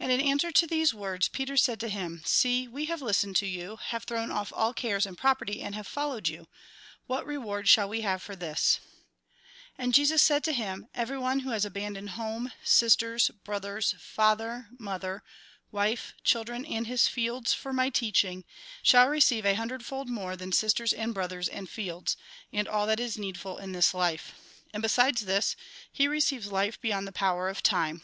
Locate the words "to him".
1.80-2.22, 10.44-10.88